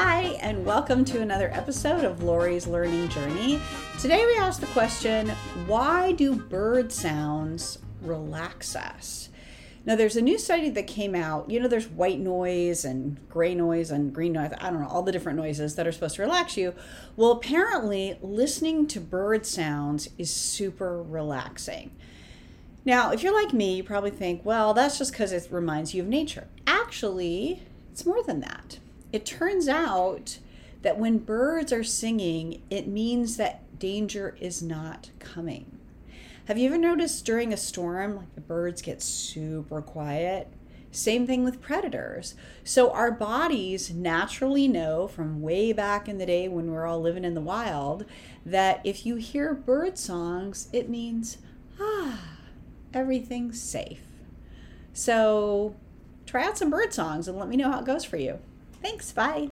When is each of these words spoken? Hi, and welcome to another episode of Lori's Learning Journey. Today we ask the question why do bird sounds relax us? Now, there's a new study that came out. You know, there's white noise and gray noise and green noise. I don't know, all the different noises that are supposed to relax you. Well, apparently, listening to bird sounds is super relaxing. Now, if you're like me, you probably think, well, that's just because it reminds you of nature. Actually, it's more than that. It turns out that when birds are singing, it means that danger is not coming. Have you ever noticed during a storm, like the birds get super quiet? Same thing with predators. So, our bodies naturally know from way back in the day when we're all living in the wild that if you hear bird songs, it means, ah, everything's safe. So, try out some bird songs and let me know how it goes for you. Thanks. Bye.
Hi, 0.00 0.38
and 0.42 0.64
welcome 0.64 1.04
to 1.06 1.20
another 1.22 1.50
episode 1.52 2.04
of 2.04 2.22
Lori's 2.22 2.68
Learning 2.68 3.08
Journey. 3.08 3.60
Today 3.98 4.24
we 4.24 4.36
ask 4.36 4.60
the 4.60 4.66
question 4.68 5.30
why 5.66 6.12
do 6.12 6.36
bird 6.36 6.92
sounds 6.92 7.80
relax 8.02 8.76
us? 8.76 9.28
Now, 9.84 9.96
there's 9.96 10.14
a 10.14 10.22
new 10.22 10.38
study 10.38 10.70
that 10.70 10.86
came 10.86 11.16
out. 11.16 11.50
You 11.50 11.58
know, 11.58 11.66
there's 11.66 11.88
white 11.88 12.20
noise 12.20 12.84
and 12.84 13.18
gray 13.28 13.56
noise 13.56 13.90
and 13.90 14.14
green 14.14 14.34
noise. 14.34 14.52
I 14.60 14.70
don't 14.70 14.80
know, 14.80 14.86
all 14.86 15.02
the 15.02 15.10
different 15.10 15.36
noises 15.36 15.74
that 15.74 15.84
are 15.84 15.90
supposed 15.90 16.14
to 16.14 16.22
relax 16.22 16.56
you. 16.56 16.74
Well, 17.16 17.32
apparently, 17.32 18.18
listening 18.22 18.86
to 18.86 19.00
bird 19.00 19.46
sounds 19.46 20.10
is 20.16 20.30
super 20.32 21.02
relaxing. 21.02 21.90
Now, 22.84 23.10
if 23.10 23.24
you're 23.24 23.34
like 23.34 23.52
me, 23.52 23.74
you 23.74 23.82
probably 23.82 24.12
think, 24.12 24.44
well, 24.44 24.74
that's 24.74 24.96
just 24.96 25.10
because 25.10 25.32
it 25.32 25.48
reminds 25.50 25.92
you 25.92 26.04
of 26.04 26.08
nature. 26.08 26.46
Actually, 26.68 27.64
it's 27.90 28.06
more 28.06 28.22
than 28.22 28.38
that. 28.42 28.78
It 29.12 29.24
turns 29.24 29.68
out 29.68 30.38
that 30.82 30.98
when 30.98 31.18
birds 31.18 31.72
are 31.72 31.84
singing, 31.84 32.62
it 32.68 32.86
means 32.86 33.36
that 33.36 33.78
danger 33.78 34.36
is 34.40 34.62
not 34.62 35.10
coming. 35.18 35.78
Have 36.46 36.58
you 36.58 36.68
ever 36.68 36.78
noticed 36.78 37.24
during 37.24 37.52
a 37.52 37.56
storm, 37.56 38.16
like 38.16 38.34
the 38.34 38.40
birds 38.40 38.82
get 38.82 39.02
super 39.02 39.82
quiet? 39.82 40.48
Same 40.90 41.26
thing 41.26 41.44
with 41.44 41.60
predators. 41.60 42.34
So, 42.64 42.90
our 42.90 43.10
bodies 43.10 43.90
naturally 43.90 44.66
know 44.66 45.06
from 45.06 45.42
way 45.42 45.72
back 45.72 46.08
in 46.08 46.16
the 46.16 46.24
day 46.24 46.48
when 46.48 46.70
we're 46.70 46.86
all 46.86 47.00
living 47.00 47.24
in 47.24 47.34
the 47.34 47.42
wild 47.42 48.06
that 48.46 48.80
if 48.84 49.04
you 49.04 49.16
hear 49.16 49.52
bird 49.52 49.98
songs, 49.98 50.68
it 50.72 50.88
means, 50.88 51.38
ah, 51.78 52.38
everything's 52.94 53.60
safe. 53.60 54.00
So, 54.94 55.76
try 56.24 56.44
out 56.44 56.56
some 56.56 56.70
bird 56.70 56.94
songs 56.94 57.28
and 57.28 57.38
let 57.38 57.48
me 57.48 57.56
know 57.56 57.70
how 57.70 57.80
it 57.80 57.86
goes 57.86 58.04
for 58.04 58.16
you. 58.16 58.38
Thanks. 58.82 59.12
Bye. 59.12 59.48